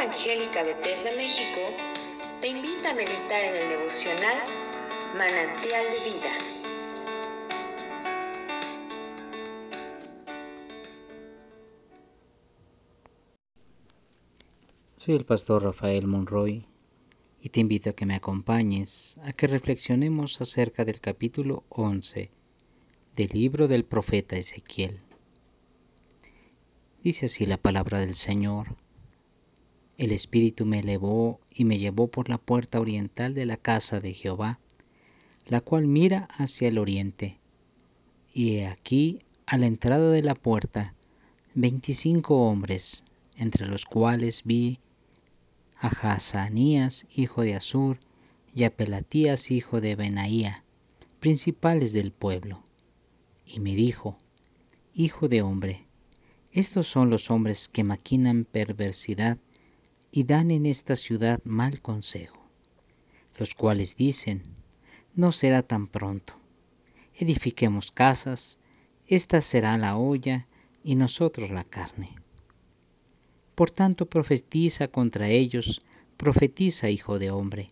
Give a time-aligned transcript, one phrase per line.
[0.00, 1.60] Evangélica Bethesda México
[2.40, 4.38] te invita a meditar en el devocional
[5.14, 6.32] Manantial de Vida.
[14.94, 16.64] Soy el pastor Rafael Monroy
[17.40, 22.30] y te invito a que me acompañes a que reflexionemos acerca del capítulo 11
[23.16, 24.98] del libro del profeta Ezequiel.
[27.02, 28.76] Dice así la palabra del Señor.
[29.98, 34.14] El Espíritu me elevó y me llevó por la puerta oriental de la casa de
[34.14, 34.60] Jehová,
[35.46, 37.40] la cual mira hacia el oriente.
[38.32, 40.94] Y he aquí, a la entrada de la puerta,
[41.54, 43.02] veinticinco hombres,
[43.34, 44.78] entre los cuales vi
[45.80, 47.98] a Hazanías, hijo de Azur,
[48.54, 50.62] y a Pelatías, hijo de Benaía,
[51.18, 52.62] principales del pueblo.
[53.44, 54.16] Y me dijo,
[54.94, 55.86] Hijo de hombre,
[56.52, 59.38] estos son los hombres que maquinan perversidad
[60.10, 62.42] y dan en esta ciudad mal consejo,
[63.36, 64.42] los cuales dicen,
[65.14, 66.34] no será tan pronto.
[67.14, 68.58] Edifiquemos casas,
[69.06, 70.46] esta será la olla
[70.84, 72.14] y nosotros la carne.
[73.54, 75.82] Por tanto profetiza contra ellos,
[76.16, 77.70] profetiza, hijo de hombre.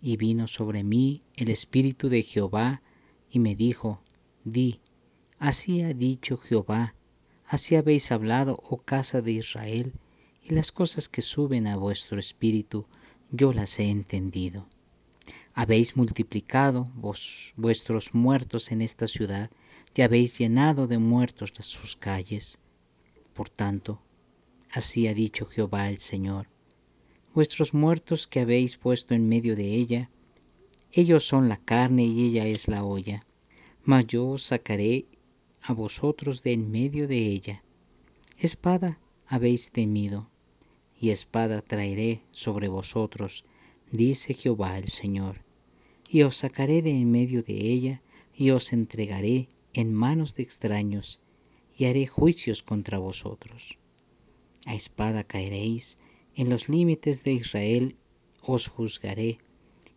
[0.00, 2.80] Y vino sobre mí el Espíritu de Jehová,
[3.30, 4.00] y me dijo,
[4.44, 4.80] di,
[5.38, 6.94] así ha dicho Jehová,
[7.50, 9.92] Así habéis hablado, oh casa de Israel,
[10.42, 12.86] y las cosas que suben a vuestro espíritu,
[13.30, 14.66] yo las he entendido.
[15.54, 19.50] Habéis multiplicado vos, vuestros muertos en esta ciudad,
[19.94, 22.58] y habéis llenado de muertos sus calles.
[23.34, 24.00] Por tanto,
[24.70, 26.48] así ha dicho Jehová el Señor,
[27.34, 30.10] vuestros muertos que habéis puesto en medio de ella,
[30.92, 33.26] ellos son la carne y ella es la olla,
[33.84, 35.06] mas yo os sacaré
[35.62, 37.62] a vosotros de en medio de ella.
[38.38, 38.98] Espada
[39.30, 40.28] habéis temido,
[41.00, 43.44] y espada traeré sobre vosotros,
[43.92, 45.44] dice Jehová el Señor.
[46.08, 48.02] Y os sacaré de en medio de ella,
[48.34, 51.20] y os entregaré en manos de extraños,
[51.78, 53.78] y haré juicios contra vosotros.
[54.66, 55.96] A espada caeréis,
[56.34, 57.94] en los límites de Israel
[58.42, 59.38] os juzgaré,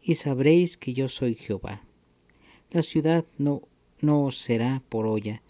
[0.03, 1.81] y sabréis que yo soy Jehová.
[2.69, 3.63] La ciudad no,
[3.99, 5.41] no os será por olla,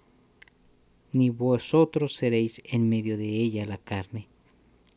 [1.13, 4.27] ni vosotros seréis en medio de ella la carne.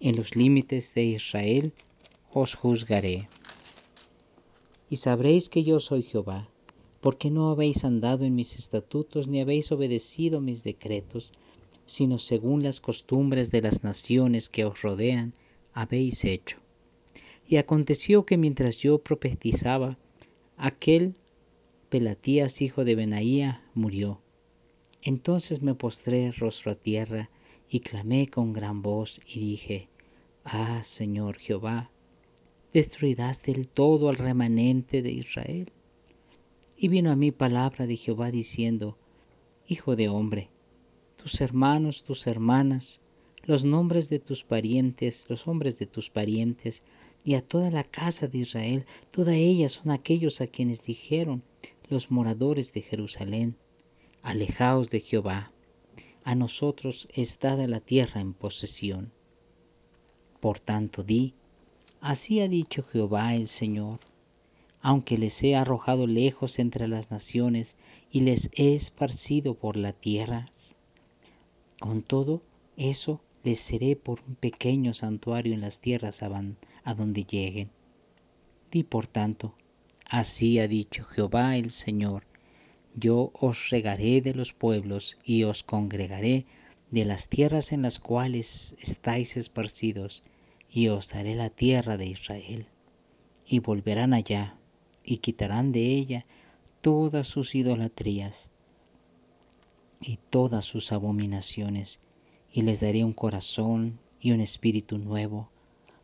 [0.01, 1.75] En los límites de Israel
[2.33, 3.29] os juzgaré.
[4.89, 6.49] Y sabréis que yo soy Jehová,
[7.03, 11.33] porque no habéis andado en mis estatutos ni habéis obedecido mis decretos,
[11.85, 15.35] sino según las costumbres de las naciones que os rodean
[15.75, 16.57] habéis hecho.
[17.47, 19.99] Y aconteció que mientras yo profetizaba,
[20.57, 21.15] aquel
[21.91, 24.21] Pelatías hijo de Benaía murió
[25.09, 27.31] entonces me postré rostro a tierra
[27.71, 29.89] y clamé con gran voz y dije,
[30.43, 31.93] Ah, Señor Jehová,
[32.73, 35.71] ¿destruirás del todo al remanente de Israel?
[36.77, 38.99] Y vino a mí palabra de Jehová diciendo,
[39.69, 40.51] Hijo de hombre,
[41.15, 43.01] tus hermanos, tus hermanas,
[43.45, 46.83] los nombres de tus parientes, los hombres de tus parientes,
[47.23, 51.45] y a toda la casa de Israel, toda ellas son aquellos a quienes dijeron
[51.89, 53.57] los moradores de Jerusalén,
[54.27, 55.53] Alejaos de Jehová,
[56.25, 59.13] a nosotros es dada la tierra en posesión.
[60.41, 61.35] Por tanto di,
[62.01, 64.01] así ha dicho Jehová el Señor,
[64.83, 67.77] aunque les he arrojado lejos entre las naciones
[68.11, 70.51] y les he esparcido por la tierra,
[71.79, 72.43] con todo
[72.77, 77.71] eso les seré por un pequeño santuario en las tierras a donde lleguen.
[78.73, 79.55] Di por tanto,
[80.05, 82.26] así ha dicho Jehová el Señor,
[82.99, 86.47] yo os regaré de los pueblos y os congregaré
[86.91, 90.23] de las tierras en las cuales estáis esparcidos,
[90.71, 92.67] y os daré la tierra de Israel.
[93.47, 94.57] Y volverán allá,
[95.05, 96.27] y quitarán de ella
[96.81, 98.51] todas sus idolatrías
[100.01, 102.01] y todas sus abominaciones,
[102.53, 105.51] y les daré un corazón y un espíritu nuevo,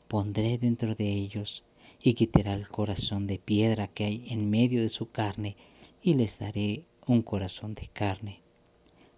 [0.09, 1.65] pondré dentro de ellos,
[2.03, 5.57] y quitaré el corazón de piedra que hay en medio de su carne,
[6.03, 8.41] y les daré un corazón de carne,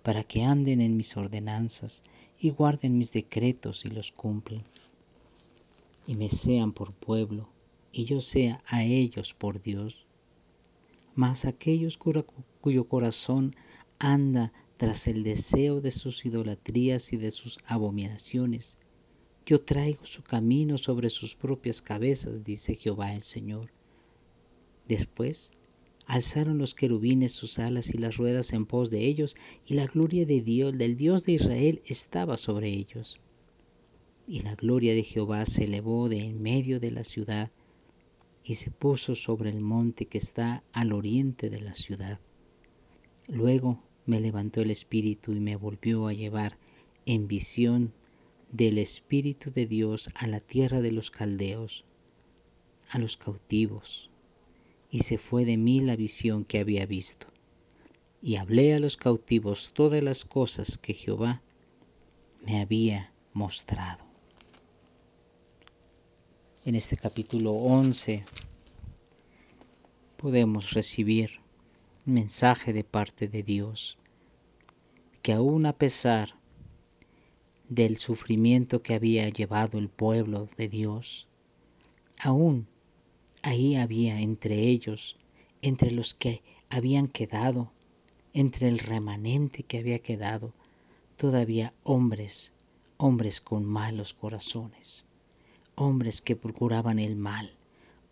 [0.02, 2.02] para que anden en mis ordenanzas
[2.38, 4.62] y guarden mis decretos y los cumplan,
[6.06, 7.48] y me sean por pueblo,
[7.92, 10.06] y yo sea a ellos por Dios.
[11.14, 13.54] Mas aquellos cuyo corazón
[13.98, 18.78] anda tras el deseo de sus idolatrías y de sus abominaciones,
[19.46, 23.70] yo traigo su camino sobre sus propias cabezas, dice Jehová el Señor.
[24.88, 25.52] Después
[26.06, 29.36] alzaron los querubines sus alas y las ruedas en pos de ellos,
[29.66, 33.18] y la gloria de Dios, del Dios de Israel, estaba sobre ellos.
[34.26, 37.50] Y la gloria de Jehová se elevó de en medio de la ciudad
[38.42, 42.20] y se puso sobre el monte que está al oriente de la ciudad.
[43.26, 46.58] Luego me levantó el Espíritu y me volvió a llevar
[47.06, 47.92] en visión
[48.52, 51.84] del Espíritu de Dios a la tierra de los caldeos,
[52.88, 54.10] a los cautivos,
[54.94, 57.26] y se fue de mí la visión que había visto.
[58.22, 61.42] Y hablé a los cautivos todas las cosas que Jehová
[62.46, 64.04] me había mostrado.
[66.64, 68.24] En este capítulo 11
[70.16, 71.40] podemos recibir
[72.06, 73.98] un mensaje de parte de Dios
[75.22, 76.38] que aún a pesar
[77.68, 81.26] del sufrimiento que había llevado el pueblo de Dios,
[82.20, 82.68] aún
[83.44, 85.18] ahí había entre ellos,
[85.60, 87.70] entre los que habían quedado,
[88.32, 90.54] entre el remanente que había quedado,
[91.18, 92.54] todavía hombres,
[92.96, 95.04] hombres con malos corazones,
[95.74, 97.54] hombres que procuraban el mal,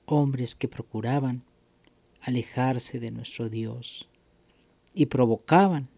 [0.05, 1.43] hombres que procuraban
[2.20, 4.11] alejarse de nuestro Dios
[4.93, 5.88] y provocaban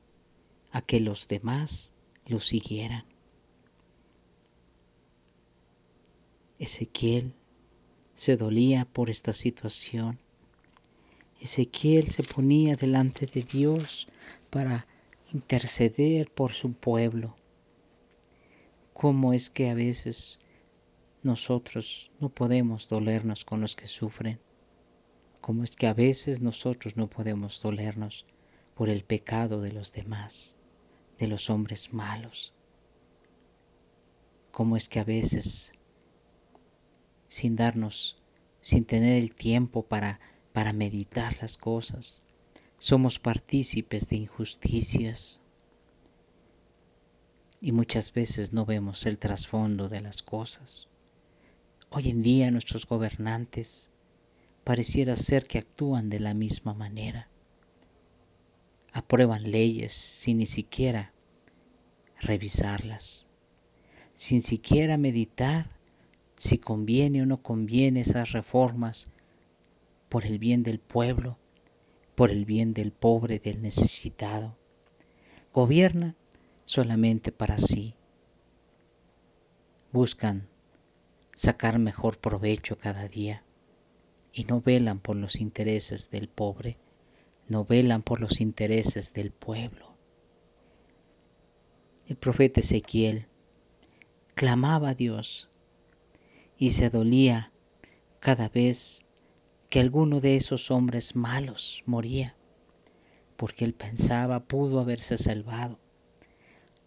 [0.71, 1.91] a que los demás
[2.27, 3.05] lo siguieran.
[6.61, 7.35] Ezequiel
[8.15, 10.19] se dolía por esta situación.
[11.41, 14.07] Ezequiel se ponía delante de Dios
[14.51, 14.87] para
[15.33, 17.35] interceder por su pueblo.
[18.93, 20.39] ¿Cómo es que a veces
[21.23, 24.41] nosotros no podemos dolernos con los que sufren?
[25.41, 28.25] ¿Cómo es que a veces nosotros no podemos dolernos
[28.75, 30.57] por el pecado de los demás?
[31.19, 32.53] de los hombres malos.
[34.51, 35.73] Cómo es que a veces,
[37.35, 38.17] sin darnos,
[38.63, 40.21] sin tener el tiempo para,
[40.53, 42.21] para meditar las cosas,
[42.79, 45.41] somos partícipes de injusticias.
[47.61, 50.87] Y muchas veces no vemos el trasfondo de las cosas.
[51.91, 53.91] Hoy en día nuestros gobernantes
[54.63, 57.29] pareciera ser que actúan de la misma manera.
[58.93, 61.13] Aprueban leyes sin ni siquiera
[62.21, 63.27] revisarlas,
[64.15, 65.75] sin siquiera meditar
[66.37, 69.11] si conviene o no conviene esas reformas
[70.09, 71.39] por el bien del pueblo,
[72.15, 74.57] por el bien del pobre, del necesitado.
[75.53, 76.17] Gobiernan
[76.65, 77.95] solamente para sí.
[79.93, 80.49] Buscan
[81.35, 83.43] sacar mejor provecho cada día
[84.33, 86.77] y no velan por los intereses del pobre
[87.49, 89.95] no velan por los intereses del pueblo.
[92.07, 93.27] El profeta Ezequiel
[94.35, 95.49] clamaba a Dios
[96.59, 97.51] y se dolía
[98.21, 99.05] cada vez
[99.69, 102.37] que alguno de esos hombres malos moría,
[103.37, 105.79] porque él pensaba pudo haberse salvado.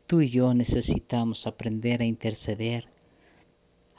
[0.07, 2.87] Tú y yo necesitamos aprender a interceder,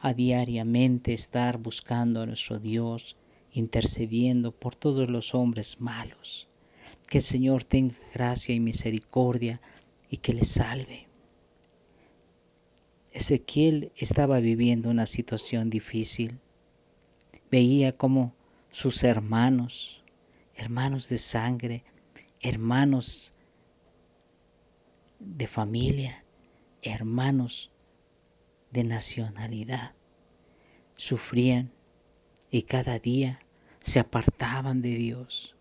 [0.00, 3.16] a diariamente estar buscando a nuestro Dios,
[3.52, 6.48] intercediendo por todos los hombres malos.
[7.06, 9.60] Que el Señor tenga gracia y misericordia
[10.08, 11.07] y que le salve.
[13.18, 16.38] Ezequiel estaba viviendo una situación difícil.
[17.50, 18.32] Veía como
[18.70, 20.04] sus hermanos,
[20.54, 21.82] hermanos de sangre,
[22.40, 23.34] hermanos
[25.18, 26.24] de familia,
[26.80, 27.72] hermanos
[28.70, 29.96] de nacionalidad,
[30.94, 31.72] sufrían
[32.52, 33.40] y cada día
[33.80, 35.56] se apartaban de Dios.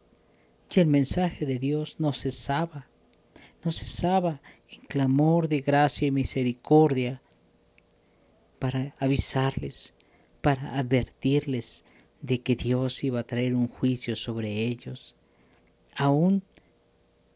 [0.70, 2.88] Y el mensaje de Dios no cesaba,
[3.64, 7.20] no cesaba en clamor de gracia y misericordia
[8.60, 9.94] para avisarles,
[10.42, 11.84] para advertirles
[12.22, 15.16] de que Dios iba a traer un juicio sobre ellos.
[15.96, 16.44] Aún,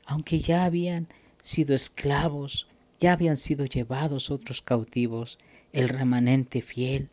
[0.05, 1.07] aunque ya habían
[1.41, 2.67] sido esclavos,
[2.99, 5.37] ya habían sido llevados otros cautivos,
[5.73, 7.09] el remanente fiel,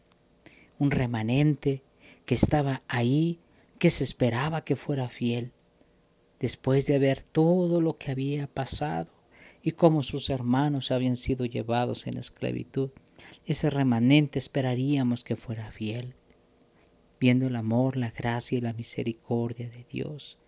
[0.79, 1.83] un remanente
[2.27, 3.39] que estaba ahí,
[3.79, 5.53] que se esperaba que fuera fiel,
[6.41, 9.18] después de ver todo lo que había pasado
[9.63, 12.91] y cómo sus hermanos habían sido llevados en esclavitud,
[13.45, 16.15] ese remanente esperaríamos que fuera fiel,
[17.21, 20.39] viendo el amor, la gracia y la misericordia de Dios.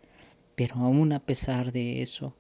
[0.55, 2.35] Pero aún a pesar de eso,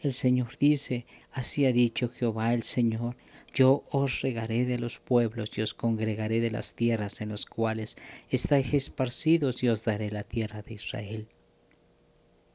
[0.00, 3.16] el Señor dice, así ha dicho Jehová el Señor,
[3.52, 7.96] yo os regaré de los pueblos y os congregaré de las tierras en las cuales
[8.30, 11.28] estáis esparcidos y os daré la tierra de Israel.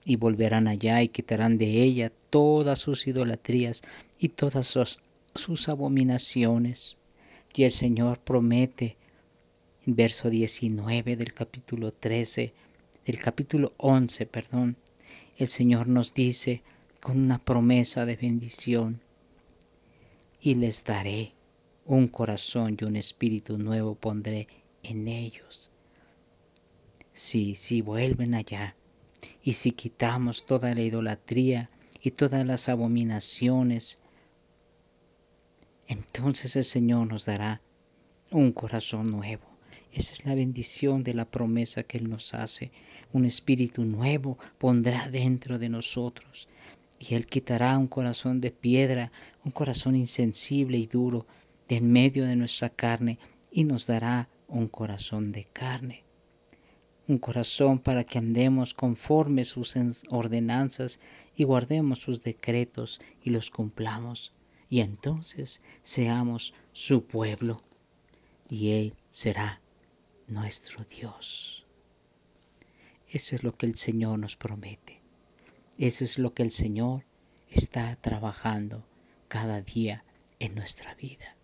[0.06, 3.82] Y volverán allá y quitarán de ella todas sus idolatrías
[4.18, 5.00] y todas sus,
[5.36, 6.98] sus abominaciones.
[7.56, 8.98] Y el Señor promete,
[9.86, 12.54] verso 19 del capítulo 13,
[13.06, 14.78] del capítulo 11, perdón,
[15.38, 16.62] el Señor nos dice
[17.02, 19.02] con una promesa de bendición
[20.42, 21.34] y les daré
[21.86, 24.48] un corazón y un espíritu nuevo pondré
[24.84, 25.70] en ellos.
[27.12, 28.76] Si, si vuelven allá,
[29.44, 31.70] y si quitamos toda la idolatría
[32.01, 33.98] y todas las abominaciones,
[35.88, 37.60] entonces el Señor nos dará
[38.32, 39.44] un corazón nuevo.
[39.92, 42.72] Esa es la bendición de la promesa que Él nos hace.
[43.12, 46.48] Un espíritu nuevo pondrá dentro de nosotros.
[47.00, 49.12] Y Él quitará un corazón de piedra,
[49.46, 51.27] un corazón insensible y duro
[51.68, 53.20] de en medio de nuestra carne
[53.51, 56.03] y nos dará un corazón de carne.
[57.08, 59.76] Un corazón para que andemos conforme sus
[60.10, 61.00] ordenanzas
[61.36, 64.34] y guardemos sus decretos y los cumplamos.
[64.70, 67.58] Y entonces seamos su pueblo
[68.50, 69.62] y Él será
[70.28, 71.64] nuestro Dios.
[73.08, 75.02] Eso es lo que el Señor nos promete.
[75.78, 77.06] Eso es lo que el Señor
[77.50, 78.88] está trabajando
[79.28, 80.04] cada día
[80.40, 81.36] en nuestra vida.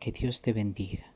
[0.00, 1.15] Que Dios te bendiga.